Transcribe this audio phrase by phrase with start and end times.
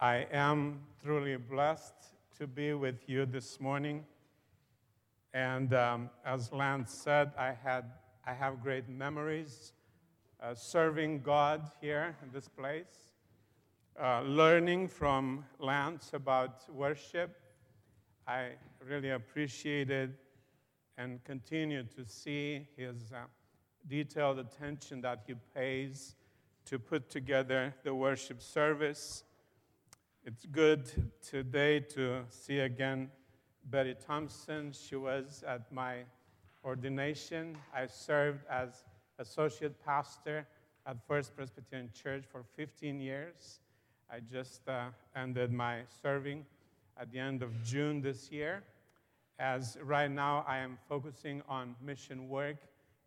[0.00, 1.92] I am truly blessed
[2.38, 4.04] to be with you this morning.
[5.34, 7.84] And um, as Lance said, I, had,
[8.24, 9.72] I have great memories
[10.40, 13.12] uh, serving God here in this place,
[14.00, 17.36] uh, learning from Lance about worship.
[18.24, 18.50] I
[18.88, 20.14] really appreciated
[20.96, 23.24] and continue to see his uh,
[23.88, 26.14] detailed attention that he pays
[26.66, 29.24] to put together the worship service.
[30.28, 30.90] It's good
[31.26, 33.10] today to see again
[33.64, 34.72] Betty Thompson.
[34.72, 36.00] She was at my
[36.62, 37.56] ordination.
[37.74, 38.84] I served as
[39.18, 40.46] associate pastor
[40.84, 43.60] at First Presbyterian Church for 15 years.
[44.12, 46.44] I just uh, ended my serving
[47.00, 48.62] at the end of June this year.
[49.38, 52.58] As right now, I am focusing on mission work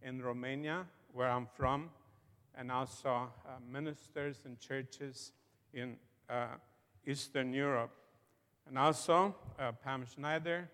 [0.02, 1.92] in Romania, where I'm from,
[2.58, 5.34] and also uh, ministers and churches
[5.72, 6.48] in uh,
[7.06, 7.92] Eastern Europe.
[8.68, 10.70] And also, uh, Pam Schneider,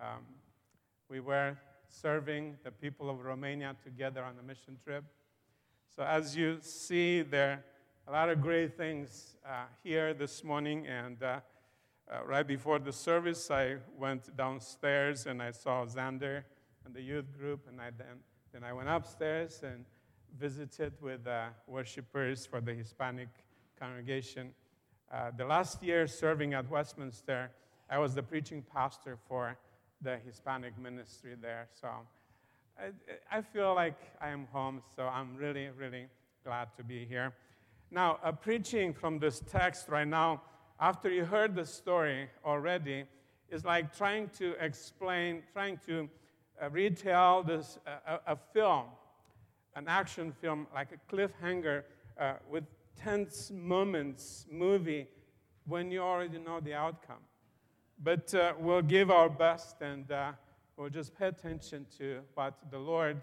[0.00, 0.24] um,
[1.08, 1.56] we were
[1.88, 5.04] serving the people of Romania together on a mission trip.
[5.94, 7.62] So, as you see, there are
[8.08, 10.86] a lot of great things uh, here this morning.
[10.86, 11.40] And uh,
[12.10, 16.44] uh, right before the service, I went downstairs and I saw Xander
[16.84, 18.18] and the youth group, and I then,
[18.52, 19.84] then I went upstairs and
[20.38, 23.28] visited with uh, worshipers for the Hispanic
[23.78, 24.52] congregation.
[25.14, 27.48] Uh, the last year serving at Westminster,
[27.88, 29.56] I was the preaching pastor for
[30.02, 31.68] the Hispanic ministry there.
[31.80, 31.88] So
[32.76, 32.86] I,
[33.30, 36.06] I feel like I am home, so I'm really, really
[36.42, 37.32] glad to be here.
[37.92, 40.42] Now, uh, preaching from this text right now,
[40.80, 43.04] after you heard the story already,
[43.50, 46.08] is like trying to explain, trying to
[46.60, 48.86] uh, retell this uh, a, a, film,
[49.76, 51.84] an action film, like a cliffhanger
[52.18, 52.64] uh, with
[52.96, 55.08] tense moments movie
[55.66, 57.22] when you already know the outcome.
[58.02, 60.32] But uh, we'll give our best and uh,
[60.76, 63.20] we'll just pay attention to what the Lord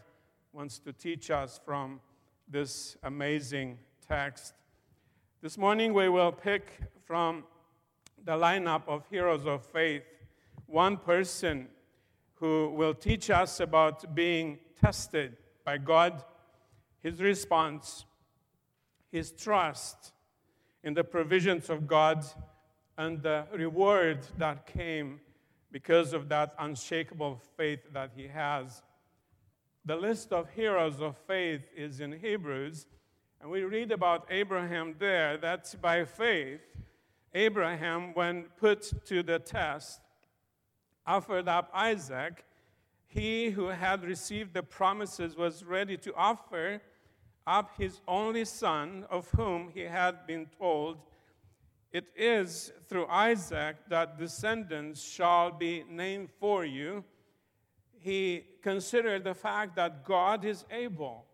[0.54, 2.00] wants to teach us from
[2.48, 3.78] this amazing
[4.08, 4.54] text.
[5.42, 6.72] This morning we will pick
[7.06, 7.44] from
[8.24, 10.04] the lineup of heroes of faith
[10.68, 11.68] one person
[12.36, 16.24] who will teach us about being tested by God,
[17.04, 18.06] his response,
[19.12, 20.14] his trust
[20.84, 22.26] in the provisions of God,
[22.98, 25.20] and the reward that came
[25.72, 28.82] because of that unshakable faith that he has.
[29.86, 32.86] The list of heroes of faith is in Hebrews,
[33.40, 35.38] and we read about Abraham there.
[35.38, 36.62] That's by faith.
[37.34, 40.02] Abraham, when put to the test,
[41.06, 42.46] offered up Isaac.
[43.08, 46.82] He who had received the promises was ready to offer
[47.51, 50.97] up his only son, of whom he had been told,
[51.91, 57.03] It is through Isaac that descendants shall be named for you.
[58.00, 61.25] He considered the fact that God is able.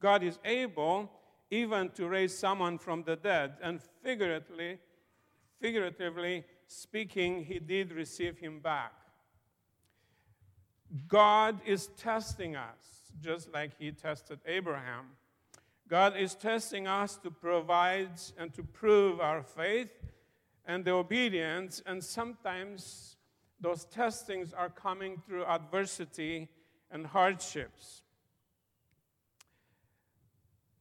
[0.00, 1.10] God is able
[1.50, 3.54] even to raise someone from the dead.
[3.62, 4.78] And figuratively,
[5.62, 8.92] figuratively speaking, he did receive him back.
[11.08, 15.06] God is testing us, just like he tested Abraham.
[15.88, 19.90] God is testing us to provide and to prove our faith
[20.66, 23.16] and the obedience, and sometimes
[23.60, 26.48] those testings are coming through adversity
[26.90, 28.02] and hardships.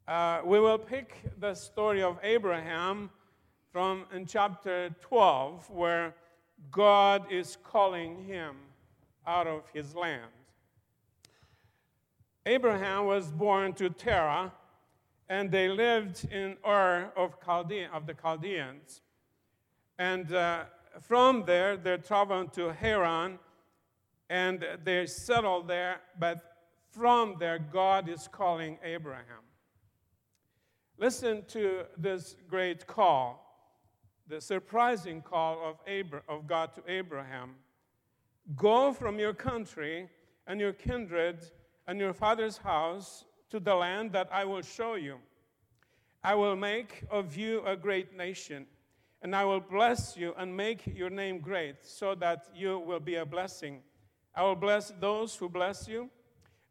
[0.07, 3.09] Uh, we will pick the story of Abraham
[3.71, 6.13] from in chapter 12, where
[6.71, 8.55] God is calling him
[9.25, 10.31] out of his land.
[12.45, 14.51] Abraham was born to Terah
[15.29, 19.01] and they lived in Ur of, Chaldean, of the Chaldeans.
[19.97, 20.65] And uh,
[21.01, 23.39] from there, they traveled to Haran,
[24.29, 26.39] and they settled there, but
[26.91, 29.43] from there, God is calling Abraham.
[30.97, 33.39] Listen to this great call,
[34.27, 37.55] the surprising call of, Abra- of God to Abraham
[38.55, 40.09] Go from your country
[40.47, 41.45] and your kindred
[41.87, 45.19] and your father's house to the land that I will show you.
[46.23, 48.65] I will make of you a great nation,
[49.21, 53.17] and I will bless you and make your name great, so that you will be
[53.17, 53.83] a blessing.
[54.33, 56.09] I will bless those who bless you,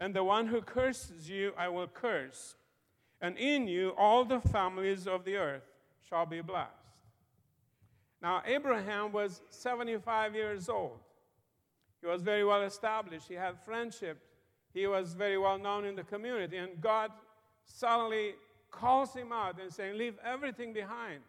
[0.00, 2.56] and the one who curses you I will curse.
[3.20, 5.62] And in you all the families of the earth
[6.08, 6.72] shall be blessed.
[8.20, 10.98] Now, Abraham was 75 years old.
[12.00, 13.28] He was very well established.
[13.28, 14.18] He had friendship
[14.72, 16.56] he was very well known in the community.
[16.56, 17.10] And God
[17.64, 18.34] suddenly
[18.70, 21.20] calls him out and saying, Leave everything behind.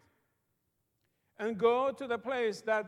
[1.39, 2.85] and go to the place that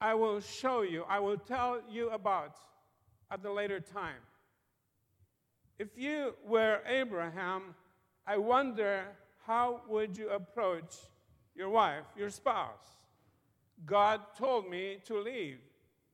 [0.00, 2.56] I will show you, I will tell you about
[3.30, 4.22] at the later time.
[5.78, 7.74] If you were Abraham,
[8.26, 9.04] I wonder
[9.46, 10.94] how would you approach
[11.54, 12.96] your wife, your spouse?
[13.84, 15.58] God told me to leave.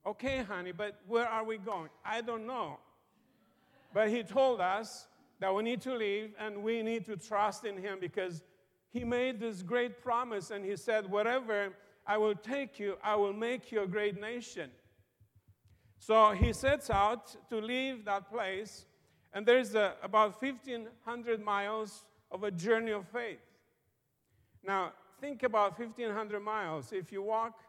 [0.06, 1.90] Okay, honey, but where are we going?
[2.05, 2.78] I don't know.
[3.92, 5.06] But he told us
[5.40, 8.42] that we need to leave and we need to trust in him because
[8.90, 11.72] he made this great promise and he said, Wherever
[12.06, 14.70] I will take you, I will make you a great nation.
[15.98, 18.87] So he sets out to leave that place,
[19.34, 23.38] and there's a, about 1,500 miles of a journey of faith.
[24.64, 26.92] Now, think about 1,500 miles.
[26.92, 27.60] If you walk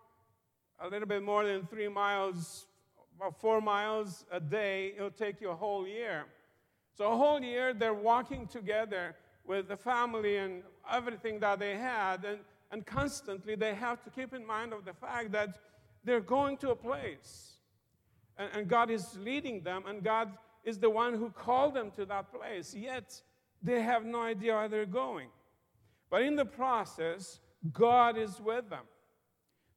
[0.80, 2.66] a little bit more than three miles,
[3.16, 6.26] about four miles a day, it'll take you a whole year.
[6.98, 9.16] So, a whole year they're walking together
[9.46, 12.40] with the family and everything that they had, and,
[12.72, 15.60] and constantly they have to keep in mind of the fact that
[16.04, 17.54] they're going to a place.
[18.38, 20.32] And, and God is leading them, and God
[20.64, 22.74] is the one who called them to that place.
[22.74, 23.22] Yet
[23.62, 25.30] they have no idea where they're going.
[26.10, 27.40] But in the process,
[27.72, 28.86] God is with them.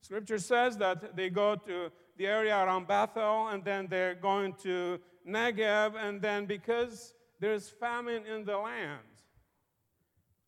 [0.00, 4.98] Scripture says that they go to the area around Bethel, and then they're going to
[5.26, 9.00] Negev, and then because there's famine in the land.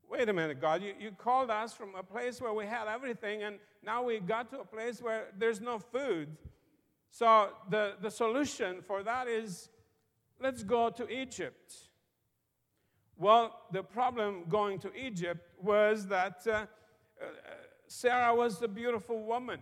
[0.09, 3.43] Wait a minute, God, you, you called us from a place where we had everything,
[3.43, 6.29] and now we got to a place where there's no food.
[7.11, 9.69] So the, the solution for that is
[10.41, 11.75] let's go to Egypt.
[13.19, 16.67] Well, the problem going to Egypt was that uh, uh,
[17.87, 19.61] Sarah was a beautiful woman.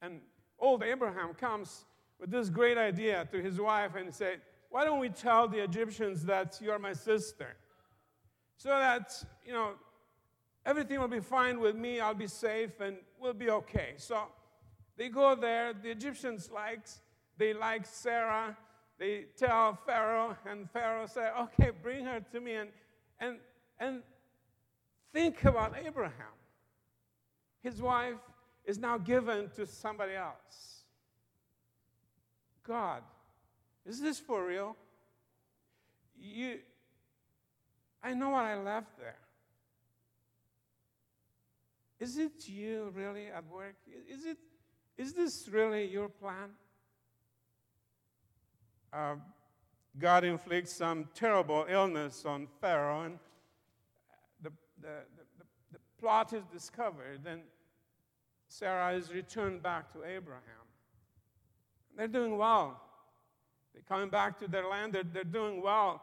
[0.00, 0.20] And
[0.58, 1.84] old Abraham comes
[2.18, 6.24] with this great idea to his wife and said, Why don't we tell the Egyptians
[6.24, 7.56] that you're my sister?
[8.56, 9.12] So that,
[9.44, 9.72] you know,
[10.64, 13.94] everything will be fine with me, I'll be safe, and we'll be okay.
[13.96, 14.22] So
[14.96, 17.00] they go there, the Egyptians likes,
[17.36, 18.56] they like Sarah,
[18.98, 22.54] they tell Pharaoh, and Pharaoh said, Okay, bring her to me.
[22.54, 22.70] And,
[23.20, 23.36] and,
[23.78, 24.02] and
[25.12, 26.34] think about Abraham.
[27.62, 28.16] His wife
[28.66, 30.82] is now given to somebody else.
[32.66, 33.02] God,
[33.86, 34.76] is this for real?
[36.18, 36.58] You,
[38.02, 39.16] I know what I left there.
[41.98, 43.76] Is it you really at work?
[44.10, 44.36] Is, it,
[44.98, 46.50] is this really your plan?
[48.96, 49.16] uh,
[49.98, 53.18] God inflicts some terrible illness on Pharaoh, and
[54.42, 57.40] the, the, the, the, plot is discovered, and
[58.48, 60.42] Sarah is returned back to Abraham.
[61.96, 62.80] They're doing well.
[63.72, 66.02] They're coming back to their land, they're, they're doing well.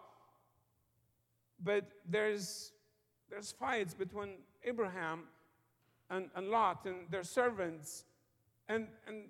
[1.63, 2.71] But there's,
[3.29, 4.29] there's fights between
[4.63, 5.23] Abraham
[6.09, 8.05] and, and Lot and their servants.
[8.67, 9.25] And, and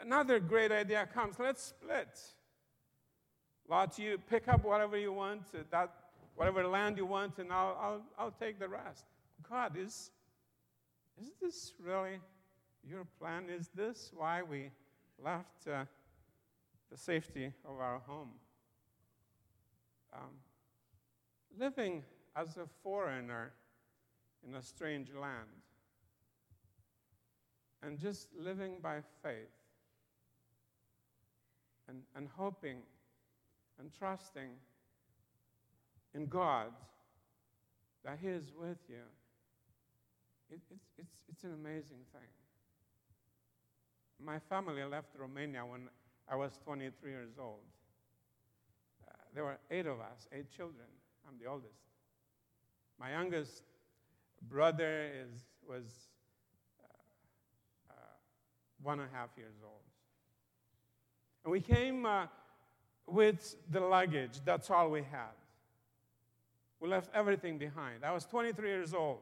[0.00, 2.20] another great idea comes let's split.
[3.68, 5.92] Lot, you pick up whatever you want, that,
[6.36, 9.04] whatever land you want, and I'll, I'll, I'll take the rest.
[9.48, 10.10] God, is,
[11.20, 12.18] is this really
[12.88, 13.44] your plan?
[13.50, 14.70] Is this why we
[15.22, 15.84] left uh,
[16.90, 18.30] the safety of our home?
[20.14, 20.30] Um,
[21.58, 22.04] living
[22.36, 23.52] as a foreigner
[24.46, 25.48] in a strange land
[27.82, 29.34] and just living by faith
[31.88, 32.78] and, and hoping
[33.78, 34.50] and trusting
[36.14, 36.72] in God
[38.04, 39.04] that He is with you,
[40.50, 42.28] it, it's, it's, it's an amazing thing.
[44.24, 45.88] My family left Romania when
[46.28, 47.60] I was 23 years old.
[49.06, 50.86] Uh, there were eight of us, eight children.
[51.28, 51.78] I'm the oldest.
[52.98, 53.62] My youngest
[54.48, 55.84] brother is, was
[56.80, 57.94] uh, uh,
[58.82, 59.72] one and a half years old.
[61.44, 62.26] And we came uh,
[63.06, 64.40] with the luggage.
[64.44, 65.36] That's all we had.
[66.80, 68.04] We left everything behind.
[68.04, 69.18] I was 23 years old.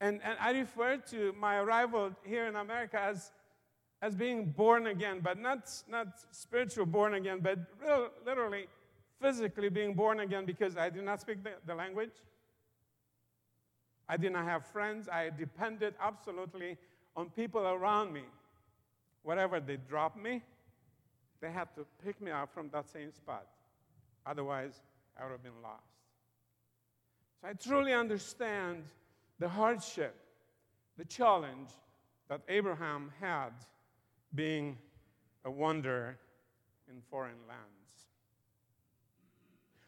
[0.00, 3.30] And, and I refer to my arrival here in America as,
[4.02, 8.66] as being born again, but not, not spiritual born again, but real, literally,
[9.20, 12.10] physically being born again because I did not speak the, the language.
[14.08, 15.08] I did not have friends.
[15.08, 16.76] I depended absolutely
[17.16, 18.24] on people around me.
[19.22, 20.42] Whatever they dropped me,
[21.40, 23.46] they had to pick me up from that same spot.
[24.26, 24.80] Otherwise,
[25.18, 25.82] I would have been lost.
[27.40, 28.84] So I truly understand
[29.38, 30.14] the hardship,
[30.96, 31.70] the challenge
[32.28, 33.50] that Abraham had
[34.34, 34.78] being
[35.44, 36.18] a wanderer
[36.88, 38.08] in foreign lands.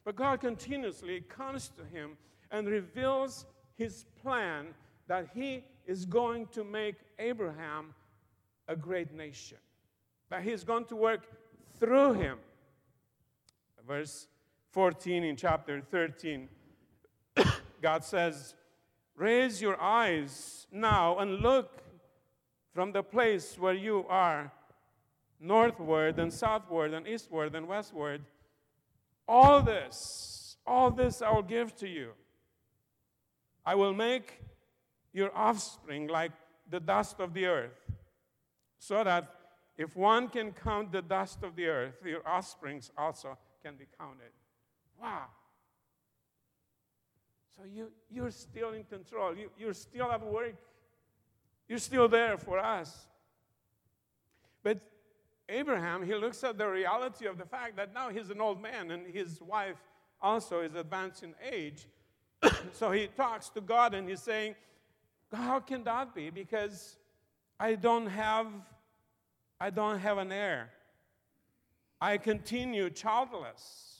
[0.05, 2.17] But God continuously comes to him
[2.51, 4.69] and reveals his plan
[5.09, 7.95] that he is going to make Abraham
[8.69, 9.59] a great nation,
[10.31, 11.27] that he's going to work
[11.79, 12.39] through him.
[13.87, 14.27] Verse
[14.73, 16.49] 14 in chapter 13,
[17.83, 18.55] God says,
[19.17, 21.83] Raise your eyes now and look
[22.75, 24.53] from the place where you are
[25.41, 28.23] northward and southward and eastward and westward.
[29.27, 32.11] All this, all this I will give to you.
[33.65, 34.41] I will make
[35.13, 36.33] your offspring like
[36.69, 37.81] the dust of the earth,
[38.79, 39.31] so that
[39.79, 44.33] if one can count the dust of the earth, your offsprings also can be counted.
[45.01, 45.25] Wow.
[47.57, 49.37] So you, you're still in control.
[49.37, 50.55] You, you're still at work.
[51.69, 53.07] You're still there for us.
[54.63, 54.81] But
[55.49, 58.91] Abraham, he looks at the reality of the fact that now he's an old man
[58.91, 59.77] and his wife
[60.21, 61.87] also is advanced in age.
[62.73, 64.55] so he talks to God and he's saying,
[65.33, 66.31] How can that be?
[66.31, 66.97] Because
[67.59, 68.49] I don't have
[69.59, 70.71] I don't have an heir.
[72.01, 73.96] I continue childless.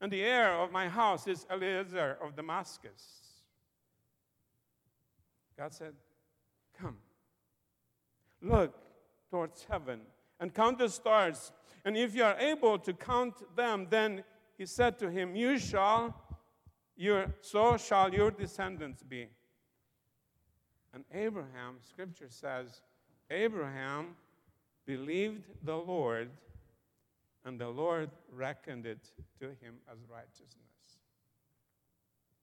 [0.00, 3.28] And the heir of my house is Eliezer of Damascus.
[5.56, 5.94] God said,
[6.80, 6.98] Come,
[8.40, 8.74] look
[9.30, 10.00] towards heaven
[10.38, 11.52] and count the stars.
[11.84, 14.22] And if you are able to count them, then
[14.56, 16.14] he said to him, You shall,
[16.96, 19.28] your, so shall your descendants be.
[20.94, 22.82] And Abraham, scripture says,
[23.30, 24.16] Abraham
[24.86, 26.30] believed the Lord,
[27.48, 30.54] and the Lord reckoned it to him as righteousness.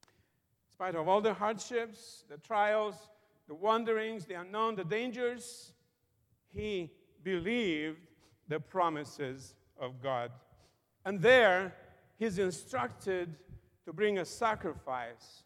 [0.02, 2.96] In spite of all the hardships, the trials,
[3.48, 5.74] the wanderings, the unknown, the dangers,
[6.54, 6.92] he
[7.24, 8.00] believed
[8.48, 10.32] the promises of God.
[11.06, 11.76] And there,
[12.18, 13.36] he's instructed
[13.86, 15.44] to bring a sacrifice.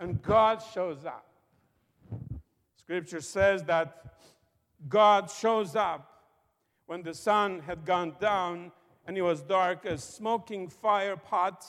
[0.00, 1.26] And God shows up.
[2.76, 4.14] Scripture says that
[4.88, 6.09] God shows up
[6.90, 8.72] when the sun had gone down
[9.06, 11.64] and it was dark, a smoking fire pot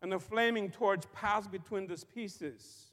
[0.00, 2.90] and a flaming torch passed between these pieces.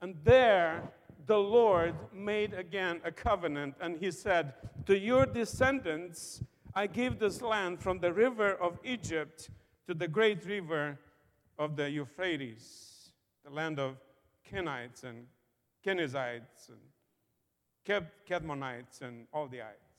[0.00, 0.82] And there,
[1.26, 4.54] the Lord made again a covenant, and he said,
[4.86, 6.42] To your descendants,
[6.74, 9.48] I give this land from the river of Egypt
[9.86, 10.98] to the great river
[11.56, 13.12] of the Euphrates,
[13.44, 13.94] the land of
[14.50, 15.28] Kenites and
[15.86, 19.92] Kenizzites and Kedmonites and all the ites.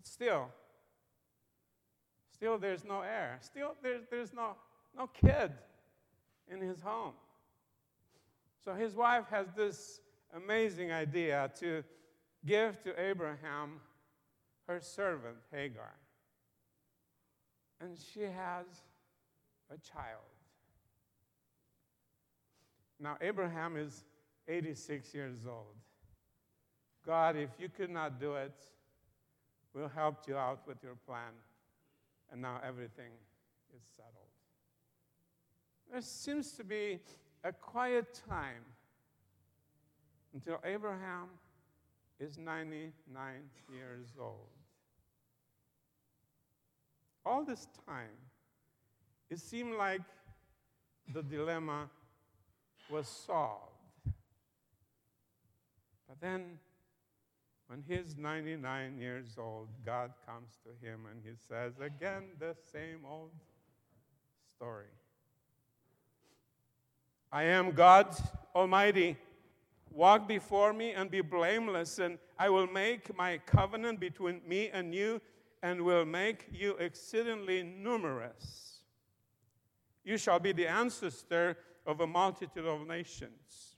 [0.00, 0.48] But still,
[2.30, 3.38] still there's no heir.
[3.40, 4.54] Still there's, there's no,
[4.94, 5.50] no kid
[6.52, 7.14] in his home.
[8.62, 10.00] So his wife has this
[10.36, 11.82] amazing idea to
[12.44, 13.80] give to Abraham
[14.68, 15.94] her servant, Hagar.
[17.80, 18.66] And she has
[19.70, 20.20] a child.
[23.00, 24.04] Now, Abraham is
[24.46, 25.76] 86 years old.
[27.06, 28.52] God, if you could not do it,
[29.74, 31.32] we'll help you out with your plan.
[32.32, 33.12] And now everything
[33.74, 34.14] is settled.
[35.90, 37.00] There seems to be
[37.42, 38.64] a quiet time
[40.32, 41.28] until Abraham
[42.20, 42.92] is 99
[43.72, 44.48] years old.
[47.24, 48.16] All this time,
[49.28, 50.02] it seemed like
[51.12, 51.88] the dilemma
[52.88, 53.72] was solved.
[56.08, 56.58] But then,
[57.70, 63.06] when he's 99 years old, God comes to him and he says, again, the same
[63.08, 63.30] old
[64.56, 64.90] story.
[67.30, 68.16] I am God
[68.56, 69.16] Almighty.
[69.92, 74.92] Walk before me and be blameless, and I will make my covenant between me and
[74.92, 75.20] you,
[75.62, 78.80] and will make you exceedingly numerous.
[80.02, 83.76] You shall be the ancestor of a multitude of nations.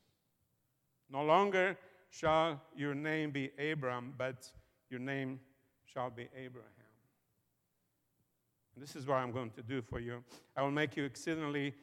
[1.10, 1.76] No longer
[2.12, 4.50] shall your name be Abram, but
[4.90, 5.40] your name
[5.84, 6.68] shall be Abraham.
[8.76, 10.22] This is what I'm going to do for you.
[10.56, 11.74] I will make you exceedingly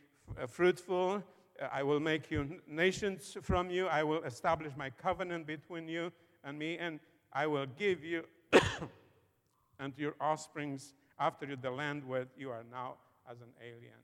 [0.42, 1.24] uh, fruitful.
[1.62, 3.88] Uh, I will make you nations from you.
[3.88, 6.12] I will establish my covenant between you
[6.44, 7.00] and me, and
[7.34, 8.24] I will give you
[9.80, 12.96] and your offsprings after you the land where you are now
[13.30, 14.02] as an alien.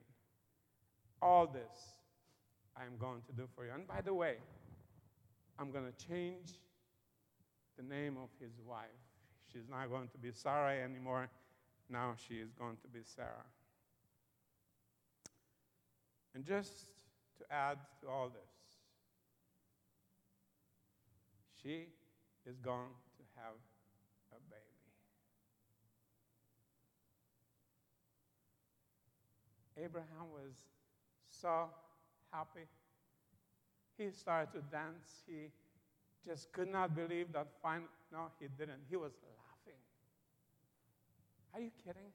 [1.22, 1.96] All this
[2.78, 3.72] I'm going to do for you.
[3.74, 4.36] And by the way,
[5.58, 6.60] I'm going to change
[7.78, 8.86] the name of his wife.
[9.52, 11.30] She's not going to be Sarai anymore.
[11.90, 13.46] Now she is going to be Sarah.
[16.34, 16.88] And just
[17.38, 18.52] to add to all this,
[21.62, 21.88] she
[22.46, 23.54] is going to have
[24.34, 24.66] a baby.
[29.86, 30.56] Abraham was
[31.30, 31.70] so
[32.32, 32.68] happy.
[33.98, 35.24] He started to dance.
[35.26, 35.50] He
[36.28, 37.84] just could not believe that fine.
[38.12, 38.82] No, he didn't.
[38.90, 39.80] He was laughing.
[41.54, 42.12] Are you kidding?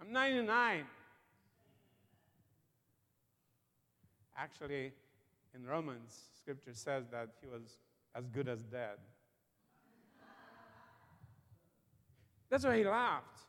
[0.00, 0.84] I'm 99.
[4.36, 4.92] Actually,
[5.54, 7.78] in Romans, scripture says that he was
[8.14, 8.98] as good as dead.
[12.50, 13.40] That's why he laughed.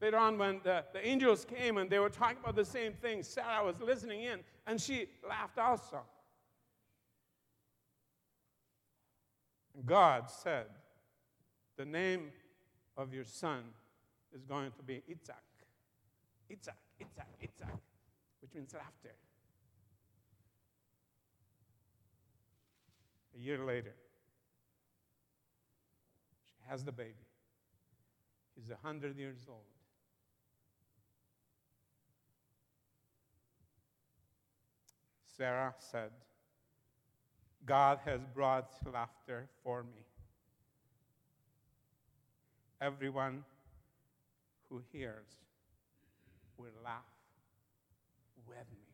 [0.00, 3.22] Later on, when the, the angels came and they were talking about the same thing,
[3.22, 6.00] Sarah was listening in and she laughed also.
[9.84, 10.66] God said,
[11.76, 12.30] The name
[12.96, 13.62] of your son
[14.34, 15.34] is going to be Itzhak.
[16.50, 17.78] Itzhak, Itzhak, Itzhak,
[18.40, 19.14] which means laughter.
[23.34, 23.94] A year later,
[26.46, 27.12] she has the baby.
[28.54, 29.75] He's 100 years old.
[35.36, 36.10] Sarah said,
[37.64, 40.04] God has brought laughter for me.
[42.80, 43.44] Everyone
[44.70, 45.26] who hears
[46.56, 47.02] will laugh
[48.46, 48.86] with me.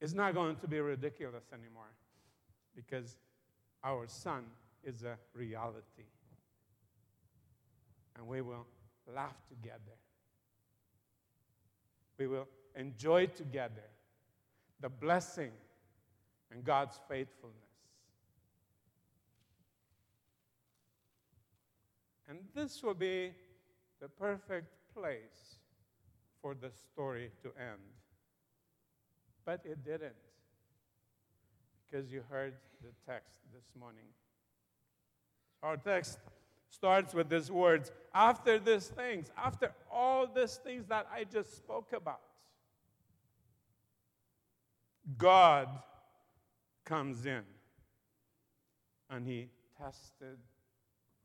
[0.00, 1.92] It's not going to be ridiculous anymore
[2.74, 3.16] because
[3.84, 4.44] our son
[4.84, 6.06] is a reality.
[8.16, 8.66] And we will
[9.12, 9.96] laugh together.
[12.18, 13.84] We will enjoy together
[14.80, 15.52] the blessing
[16.50, 17.56] and God's faithfulness.
[22.28, 23.32] And this will be
[24.00, 25.58] the perfect place
[26.42, 27.80] for the story to end.
[29.44, 30.12] But it didn't,
[31.84, 34.04] because you heard the text this morning.
[35.62, 36.18] Our text
[36.70, 41.92] starts with these words after these things, after all these things that I just spoke
[41.92, 42.20] about.
[45.16, 45.68] God
[46.84, 47.42] comes in
[49.10, 50.38] and he tested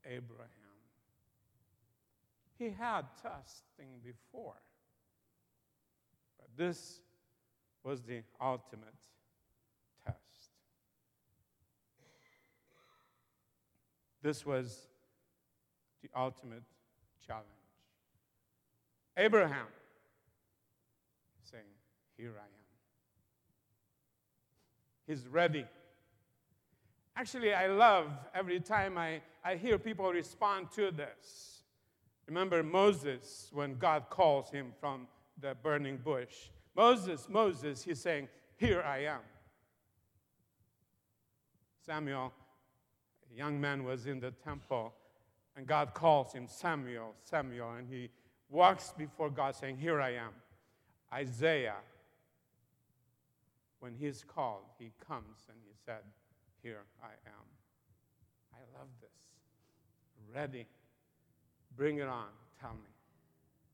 [0.05, 0.49] Abraham.
[2.57, 4.55] He had testing before,
[6.37, 7.01] but this
[7.83, 8.93] was the ultimate
[10.05, 10.17] test.
[14.21, 14.87] This was
[16.03, 16.63] the ultimate
[17.25, 17.47] challenge.
[19.17, 19.67] Abraham
[21.43, 21.63] saying,
[22.17, 22.63] Here I am.
[25.07, 25.65] He's ready.
[27.15, 31.63] Actually, I love every time I, I hear people respond to this.
[32.27, 35.07] Remember Moses when God calls him from
[35.39, 36.49] the burning bush.
[36.75, 39.19] Moses, Moses, he's saying, Here I am.
[41.85, 42.33] Samuel,
[43.31, 44.93] a young man, was in the temple,
[45.55, 48.09] and God calls him Samuel, Samuel, and he
[48.49, 50.31] walks before God saying, Here I am.
[51.13, 51.75] Isaiah,
[53.79, 56.01] when he's called, he comes and he said,
[56.61, 57.45] Here I am.
[58.53, 59.09] I love this.
[60.33, 60.65] Ready.
[61.75, 62.27] Bring it on.
[62.59, 62.89] Tell me.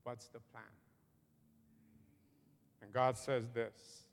[0.03, 0.63] What's the plan?
[2.81, 4.05] And God says this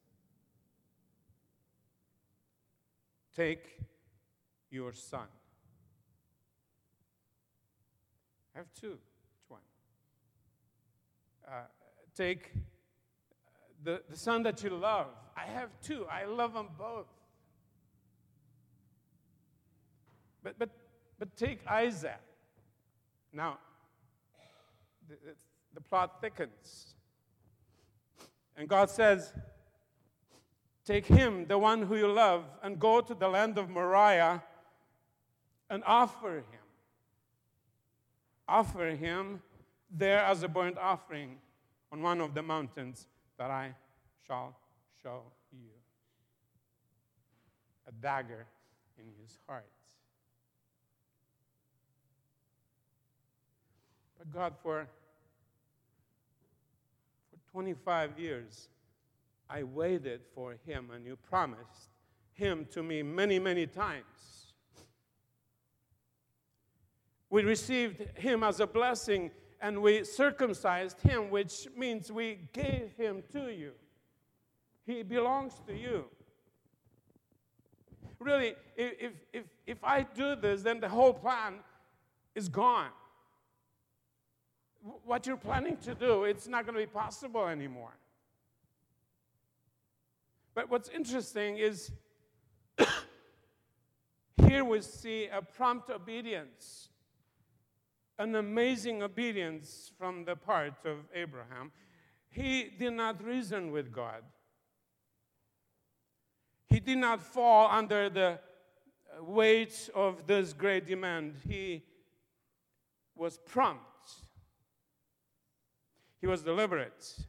[3.35, 3.79] Take
[4.71, 5.27] your son.
[8.57, 8.93] I have two.
[8.93, 9.61] Which one?
[11.47, 11.65] Uh,
[12.17, 12.53] take
[13.85, 15.09] the, the son that you love.
[15.37, 16.07] I have two.
[16.11, 17.07] I love them both.
[20.43, 20.71] But, but,
[21.19, 22.19] but take Isaac.
[23.31, 23.59] Now,
[25.07, 25.17] the,
[25.75, 26.95] the plot thickens.
[28.57, 29.35] And God says,
[30.87, 34.43] Take him, the one who you love, and go to the land of Moriah
[35.69, 36.66] and offer him.
[38.49, 39.43] Offer him
[39.91, 41.37] there as a burnt offering
[41.93, 43.07] on one of the mountains
[43.39, 43.75] that I
[44.27, 44.57] shall
[45.03, 45.71] show you.
[47.89, 48.47] A dagger
[48.99, 49.67] in his heart.
[54.19, 54.89] But God, for,
[57.31, 58.69] for 25 years,
[59.49, 61.91] I waited for him, and you promised
[62.33, 64.46] him to me many, many times.
[67.31, 73.23] We received him as a blessing and we circumcised him, which means we gave him
[73.33, 73.73] to you.
[74.85, 76.05] He belongs to you.
[78.19, 81.55] Really, if, if, if I do this, then the whole plan
[82.35, 82.91] is gone.
[85.05, 87.97] What you're planning to do, it's not going to be possible anymore.
[90.55, 91.91] But what's interesting is
[94.47, 96.89] here we see a prompt obedience
[98.19, 101.73] an amazing obedience from the part of Abraham.
[102.31, 104.23] He did not reason with God.
[106.69, 108.39] He did not fall under the
[109.21, 111.35] weight of this great demand.
[111.47, 111.85] He
[113.15, 113.83] was prompt.
[116.21, 117.27] He was deliberate.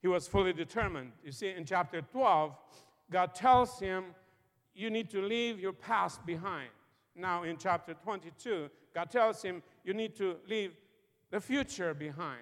[0.00, 1.12] He was fully determined.
[1.24, 2.56] You see, in chapter 12,
[3.10, 4.06] God tells him,
[4.74, 6.70] You need to leave your past behind.
[7.18, 10.72] Now, in chapter 22, God tells him, You need to leave
[11.30, 12.40] the future behind.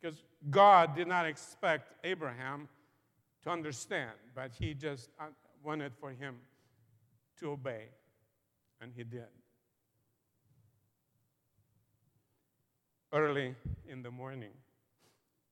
[0.00, 2.68] Because God did not expect Abraham
[3.42, 5.26] to understand, but he just uh,
[5.62, 6.36] wanted for him
[7.40, 7.86] to obey,
[8.80, 9.26] and he did.
[13.12, 13.54] Early
[13.88, 14.50] in the morning.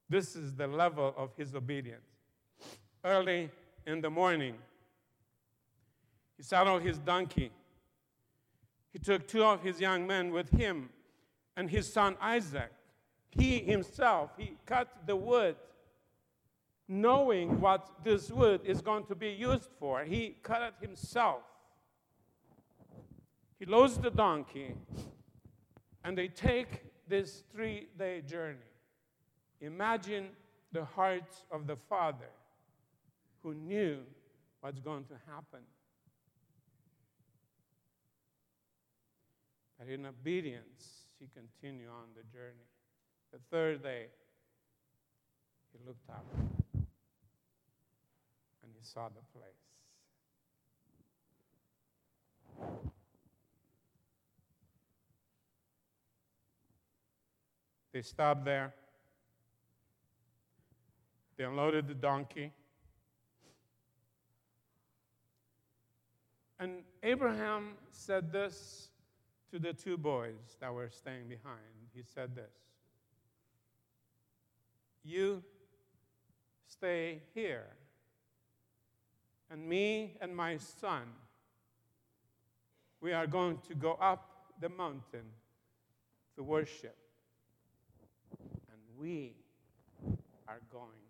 [0.09, 2.07] This is the level of his obedience.
[3.05, 3.51] Early
[3.87, 4.55] in the morning,
[6.41, 7.51] he saddled his donkey.
[8.95, 10.89] He took two of his young men with him
[11.55, 12.73] and his son Isaac.
[13.29, 15.57] He himself, he cut the wood,
[16.89, 20.03] knowing what this wood is going to be used for.
[20.03, 21.43] He cut it himself.
[23.59, 24.77] He loads the donkey,
[26.05, 28.73] and they take this three day journey.
[29.61, 30.29] Imagine
[30.73, 32.31] the heart of the father
[33.43, 33.99] who knew
[34.63, 35.61] what's going to happen.
[39.81, 42.69] But in obedience, he continued on the journey.
[43.33, 44.09] The third day,
[45.73, 46.27] he looked up
[46.75, 46.85] and
[48.79, 49.55] he saw the place.
[57.95, 58.75] They stopped there.
[61.39, 62.53] They unloaded the donkey.
[66.59, 68.91] And Abraham said this
[69.51, 71.59] to the two boys that were staying behind.
[71.93, 72.53] He said this
[75.03, 75.43] You
[76.67, 77.67] stay here,
[79.51, 81.03] and me and my son,
[83.01, 85.25] we are going to go up the mountain
[86.37, 86.97] to worship
[88.39, 89.35] and we
[90.47, 91.05] are going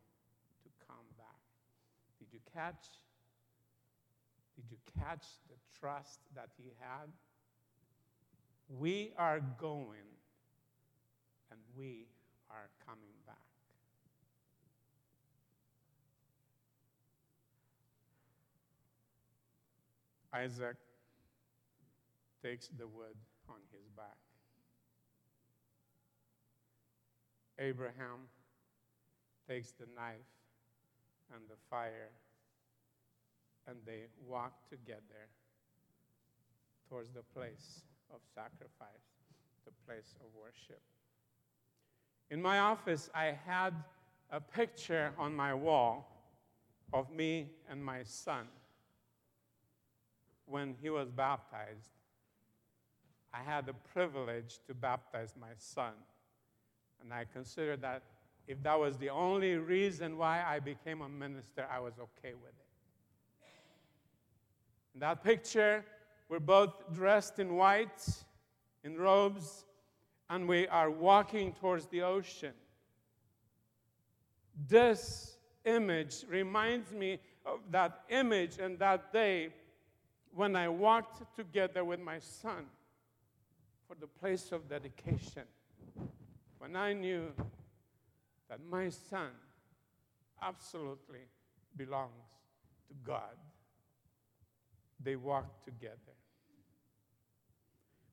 [0.62, 1.40] to come back.
[2.18, 2.86] Did you catch?
[4.56, 7.08] Did you catch the trust that he had?
[8.78, 10.06] We are going
[11.50, 12.06] and we
[12.48, 13.36] are coming back.
[20.32, 20.76] Isaac
[22.42, 23.16] takes the wood
[23.48, 24.16] on his back.
[27.58, 28.28] Abraham
[29.48, 30.20] takes the knife
[31.34, 32.10] and the fire,
[33.66, 35.28] and they walk together
[36.88, 39.06] towards the place of sacrifice,
[39.64, 40.80] the place of worship.
[42.30, 43.74] In my office, I had
[44.30, 46.06] a picture on my wall
[46.92, 48.46] of me and my son
[50.46, 51.90] when he was baptized.
[53.32, 55.92] I had the privilege to baptize my son.
[57.00, 58.02] And I consider that
[58.46, 62.50] if that was the only reason why I became a minister, I was okay with
[62.50, 62.66] it.
[64.94, 65.84] In that picture,
[66.30, 68.08] we're both dressed in white,
[68.84, 69.66] in robes,
[70.30, 72.54] and we are walking towards the ocean.
[74.68, 79.48] This image reminds me of that image and that day
[80.32, 82.64] when I walked together with my son
[83.88, 85.42] for the place of dedication
[86.60, 87.32] when I knew
[88.50, 89.30] that my son
[90.42, 91.26] absolutely
[91.74, 92.28] belongs
[92.88, 93.36] to God,
[95.02, 96.19] they walked together.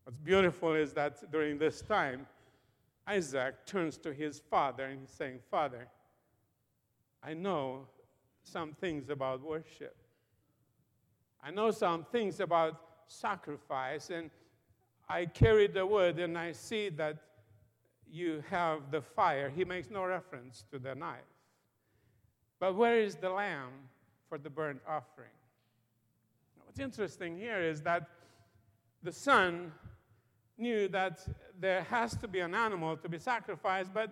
[0.08, 2.28] What's beautiful is that during this time,
[3.06, 5.90] Isaac turns to his father and he's saying, Father,
[7.22, 7.88] I know
[8.42, 9.98] some things about worship.
[11.44, 14.30] I know some things about sacrifice, and
[15.10, 17.18] I carry the wood and I see that
[18.10, 19.50] you have the fire.
[19.50, 21.20] He makes no reference to the knife.
[22.62, 23.74] But where is the lamb
[24.30, 25.36] for the burnt offering?
[26.66, 28.08] What's interesting here is that
[29.04, 29.74] the son
[30.58, 31.20] knew that
[31.60, 34.12] there has to be an animal to be sacrificed, but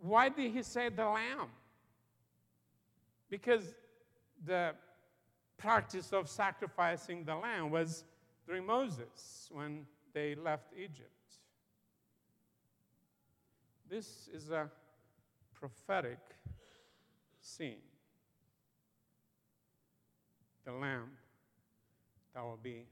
[0.00, 1.48] why did he say the lamb?
[3.28, 3.74] Because
[4.44, 4.74] the
[5.58, 8.04] practice of sacrificing the lamb was
[8.46, 11.10] during Moses when they left Egypt.
[13.88, 14.70] This is a
[15.52, 16.18] prophetic
[17.40, 17.82] scene.
[20.64, 21.10] The lamb
[22.34, 22.86] that will be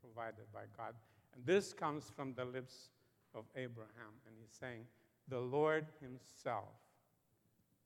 [0.00, 0.94] provided by God.
[1.34, 2.90] And this comes from the lips
[3.34, 4.14] of Abraham.
[4.26, 4.84] And he's saying,
[5.28, 6.68] The Lord Himself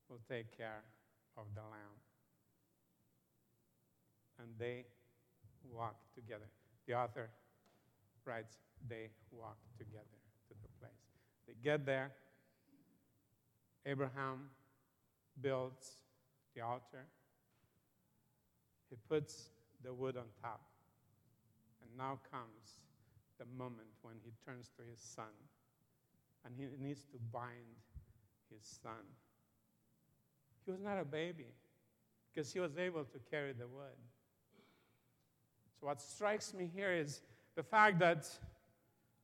[0.08, 0.82] will take care
[1.36, 1.96] of the lamb.
[4.40, 4.84] And they
[5.72, 6.48] walk together.
[6.86, 7.30] The author
[8.24, 8.56] writes,
[8.88, 10.04] They walk together
[10.48, 10.92] to the place.
[11.46, 12.12] They get there.
[13.86, 14.50] Abraham
[15.40, 15.96] builds
[16.54, 17.06] the altar.
[18.90, 19.48] He puts
[19.82, 20.60] the wood on top.
[21.82, 22.80] And now comes
[23.38, 25.32] the moment when he turns to his son.
[26.44, 27.76] And he needs to bind
[28.50, 29.04] his son.
[30.64, 31.46] He was not a baby
[32.32, 33.98] because he was able to carry the wood.
[35.80, 37.22] So, what strikes me here is
[37.54, 38.28] the fact that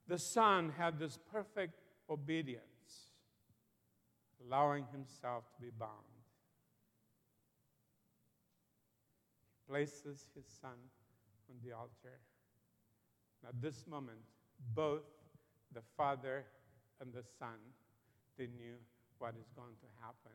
[0.07, 2.63] the son had this perfect obedience,
[4.45, 5.91] allowing himself to be bound.
[9.43, 10.77] He places his son
[11.49, 12.21] on the altar.
[13.47, 14.19] At this moment,
[14.75, 15.03] both
[15.73, 16.45] the father
[17.01, 17.59] and the son,
[18.39, 18.77] they knew
[19.19, 20.33] what is going to happen.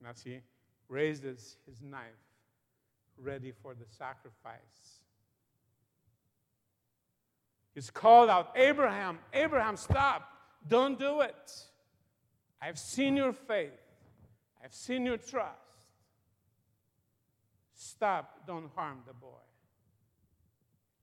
[0.00, 0.40] And as he
[0.88, 2.02] raises his knife,
[3.18, 5.00] ready for the sacrifice,
[7.74, 10.30] he's called out, Abraham, Abraham, stop.
[10.68, 11.52] Don't do it.
[12.60, 13.72] I've seen your faith,
[14.62, 15.60] I've seen your trust.
[17.74, 19.45] Stop, don't harm the boy.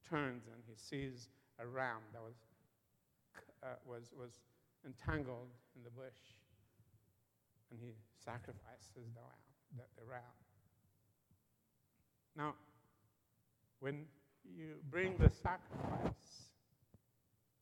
[0.10, 2.36] Turns and he sees a ram that was,
[3.64, 4.40] uh, was, was
[4.86, 6.36] entangled in the bush.
[7.72, 7.92] And he
[8.24, 9.44] sacrifices the lamb,
[9.76, 10.22] the, the ram.
[12.36, 12.54] Now,
[13.80, 14.06] when
[14.56, 16.50] you bring the sacrifice,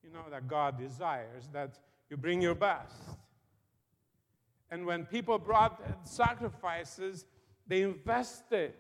[0.03, 2.95] you know that God desires that you bring your best.
[4.69, 7.25] And when people brought sacrifices,
[7.67, 8.73] they invested.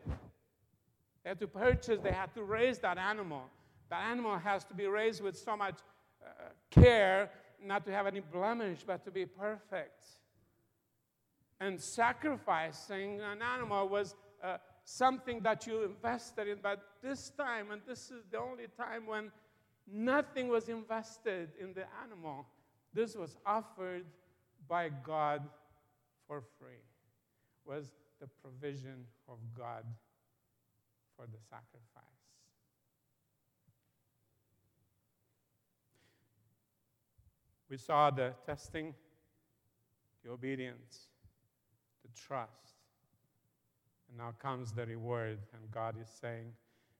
[1.23, 3.43] They had to purchase, they had to raise that animal.
[3.89, 5.79] That animal has to be raised with so much
[6.25, 7.29] uh, care,
[7.63, 10.05] not to have any blemish, but to be perfect.
[11.59, 16.57] And sacrificing an animal was uh, something that you invested in.
[16.61, 19.31] But this time, and this is the only time when
[19.91, 22.47] nothing was invested in the animal,
[22.93, 24.05] this was offered
[24.67, 25.43] by God
[26.27, 26.81] for free,
[27.65, 29.83] was the provision of God
[31.21, 32.03] for the sacrifice.
[37.69, 38.95] We saw the testing,
[40.23, 41.09] the obedience,
[42.03, 42.49] the trust.
[44.09, 45.37] And now comes the reward.
[45.53, 46.53] And God is saying,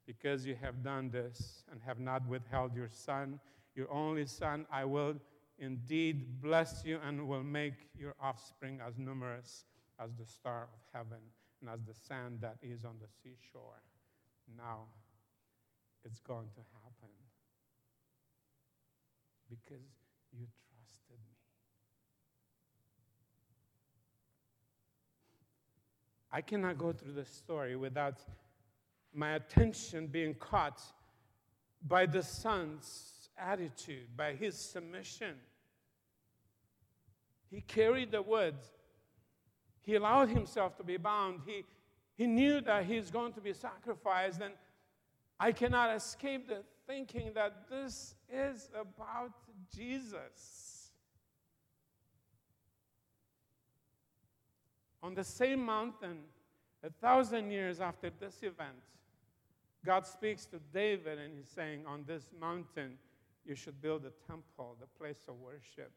[0.05, 3.39] Because you have done this and have not withheld your son,
[3.75, 5.15] your only son, I will
[5.57, 9.65] indeed bless you and will make your offspring as numerous
[9.99, 11.19] as the star of heaven
[11.59, 13.81] and as the sand that is on the seashore.
[14.57, 14.85] Now
[16.03, 17.09] it's going to happen
[19.49, 19.83] because
[20.31, 21.35] you trusted me.
[26.31, 28.19] I cannot go through the story without
[29.13, 30.81] my attention being caught
[31.85, 35.35] by the son's attitude, by his submission.
[37.49, 38.55] He carried the wood.
[39.81, 41.41] He allowed himself to be bound.
[41.45, 41.65] He,
[42.21, 44.41] he knew that he's going to be sacrificed.
[44.41, 44.53] And
[45.39, 49.31] I cannot escape the thinking that this is about
[49.75, 50.91] Jesus.
[55.01, 56.19] On the same mountain,
[56.83, 58.83] a thousand years after this event,
[59.83, 62.99] God speaks to David and he's saying, On this mountain,
[63.47, 65.91] you should build a temple, the place of worship.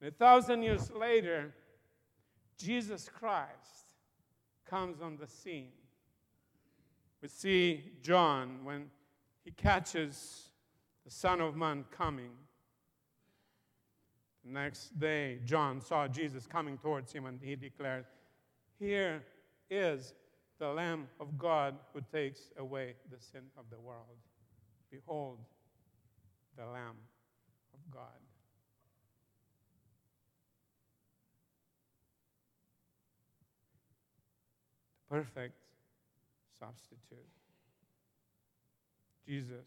[0.00, 1.52] And a thousand years later,
[2.56, 3.83] Jesus Christ
[4.68, 5.72] comes on the scene.
[7.22, 8.90] We see John when
[9.44, 10.48] he catches
[11.04, 12.30] the Son of Man coming.
[14.44, 18.04] The next day, John saw Jesus coming towards him and he declared,
[18.78, 19.22] Here
[19.70, 20.14] is
[20.58, 24.18] the Lamb of God who takes away the sin of the world.
[24.90, 25.38] Behold,
[26.56, 26.96] the Lamb
[27.72, 28.02] of God.
[35.03, 35.54] The perfect
[36.58, 37.30] substitute.
[39.24, 39.64] Jesus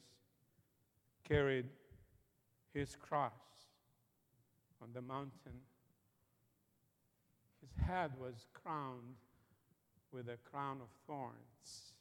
[1.26, 1.70] carried
[2.74, 3.32] his cross
[4.82, 5.62] on the mountain.
[7.62, 9.16] His head was crowned
[10.12, 11.94] with a crown of thorns.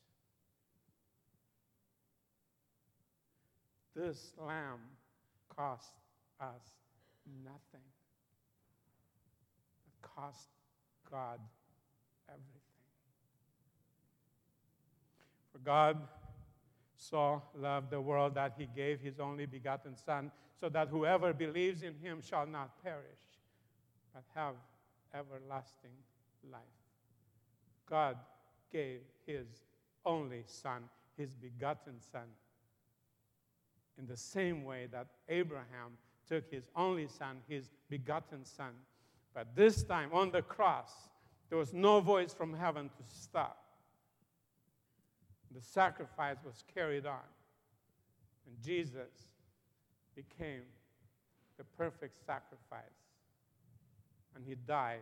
[3.95, 4.81] This lamb
[5.55, 5.93] cost
[6.41, 6.65] us
[7.45, 7.87] nothing.
[9.87, 10.49] It cost
[11.09, 11.39] God
[12.29, 12.66] everything.
[15.57, 15.97] For God
[16.99, 21.83] so loved the world that he gave his only begotten Son, so that whoever believes
[21.83, 23.23] in him shall not perish,
[24.13, 24.55] but have
[25.15, 25.97] everlasting
[26.53, 26.61] life.
[27.89, 28.19] God
[28.71, 29.47] gave his
[30.05, 30.83] only Son,
[31.17, 32.29] his begotten Son,
[33.99, 35.97] in the same way that Abraham
[36.29, 38.73] took his only Son, his begotten Son.
[39.33, 40.93] But this time on the cross,
[41.49, 43.66] there was no voice from heaven to stop.
[45.57, 47.27] The sacrifice was carried on.
[48.47, 49.29] And Jesus
[50.15, 50.61] became
[51.57, 52.83] the perfect sacrifice.
[54.35, 55.01] And he died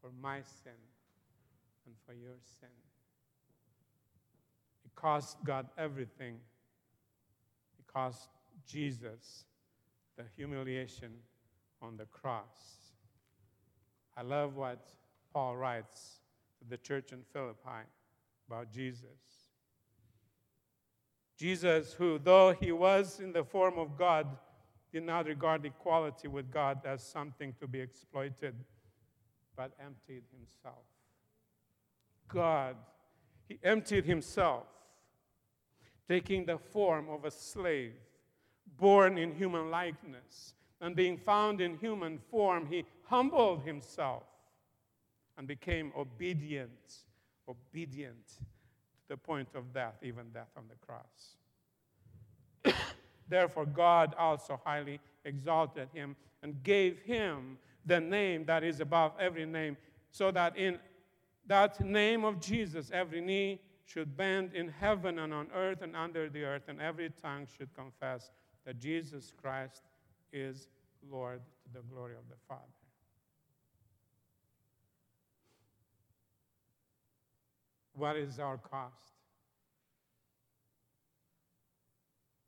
[0.00, 0.78] for my sin
[1.86, 2.68] and for your sin.
[4.84, 6.36] It cost God everything.
[7.80, 8.28] It cost
[8.64, 9.44] Jesus
[10.16, 11.10] the humiliation
[11.82, 12.92] on the cross.
[14.16, 14.92] I love what
[15.32, 16.20] Paul writes
[16.60, 17.88] to the church in Philippi
[18.46, 19.37] about Jesus.
[21.38, 24.26] Jesus, who, though he was in the form of God,
[24.92, 28.56] did not regard equality with God as something to be exploited,
[29.56, 30.84] but emptied himself.
[32.26, 32.74] God,
[33.48, 34.64] he emptied himself,
[36.08, 37.94] taking the form of a slave,
[38.76, 44.24] born in human likeness, and being found in human form, he humbled himself
[45.36, 47.04] and became obedient,
[47.48, 48.40] obedient
[49.08, 52.74] the point of death, even death on the cross.
[53.28, 59.46] Therefore, God also highly exalted him and gave him the name that is above every
[59.46, 59.76] name,
[60.10, 60.78] so that in
[61.46, 66.28] that name of Jesus, every knee should bend in heaven and on earth and under
[66.28, 68.30] the earth, and every tongue should confess
[68.66, 69.82] that Jesus Christ
[70.32, 70.68] is
[71.10, 72.77] Lord to the glory of the Father.
[77.98, 78.94] What is our cost?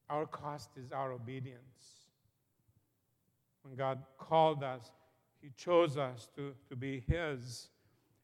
[0.08, 2.06] Our cost is our obedience.
[3.62, 4.92] When God called us,
[5.42, 7.68] He chose us to, to be His.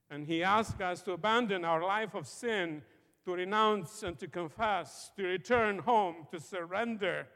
[0.09, 2.83] And He asked us to abandon our life of sin,
[3.25, 7.27] to renounce and to confess, to return home, to surrender,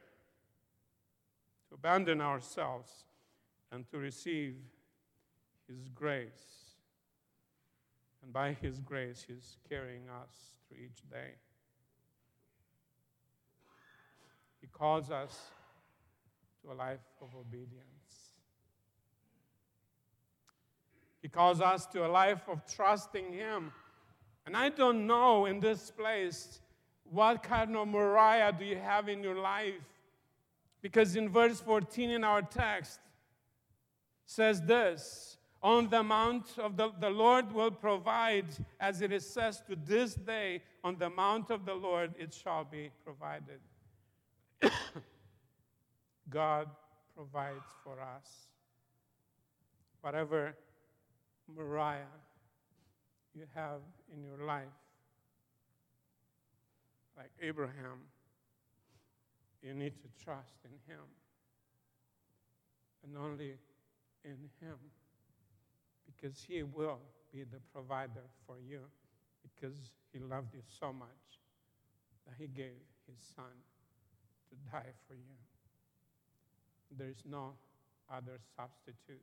[1.69, 3.05] to abandon ourselves,
[3.73, 4.55] and to receive
[5.69, 6.60] His grace.
[8.23, 11.35] And by His grace, He's carrying us through each day.
[14.61, 15.39] He calls us
[16.63, 17.85] to a life of obedience.
[21.23, 23.73] He calls us to a life of trusting Him.
[24.47, 26.61] And I don't know in this place
[27.05, 29.75] what kind of Moriah do you have in your life?
[30.81, 33.01] Because in verse 14 in our text
[34.27, 38.47] says this on the mount of the, the Lord will provide,
[38.79, 42.65] as it is says to this day, on the mount of the Lord it shall
[42.65, 43.61] be provided.
[46.31, 46.69] God
[47.15, 48.49] provides for us.
[50.01, 50.57] Whatever
[51.55, 52.07] Moriah
[53.35, 53.81] you have
[54.15, 54.65] in your life,
[57.17, 58.01] like Abraham,
[59.63, 61.03] you need to trust in Him
[63.05, 63.57] and only
[64.25, 64.77] in Him
[66.17, 66.99] because He will
[67.33, 68.81] be the provider for you
[69.43, 69.77] because
[70.13, 71.09] He loved you so much
[72.27, 73.45] that He gave His Son
[74.49, 75.37] to die for you.
[76.97, 77.53] There is no
[78.13, 79.23] other substitute.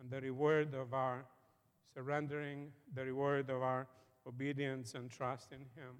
[0.00, 1.24] And the reward of our
[1.94, 3.86] surrendering, the reward of our
[4.26, 5.96] obedience and trust in Him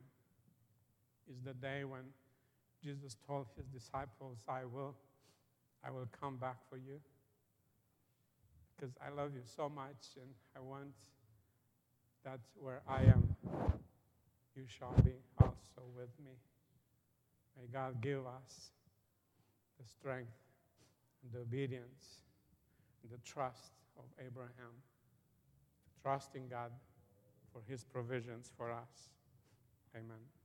[1.31, 2.03] is the day when
[2.83, 4.95] Jesus told His disciples, I will,
[5.85, 7.01] I will come back for you
[8.77, 10.93] because I love you so much and I want
[12.25, 13.37] that where I am,
[14.55, 16.33] you shall be also with me.
[17.59, 18.71] May God give us
[19.79, 20.33] the strength
[21.23, 22.21] and the obedience
[23.03, 24.73] and the trust of Abraham,
[26.03, 26.70] trusting God
[27.53, 29.11] for his provisions for us.
[29.95, 30.41] Amen.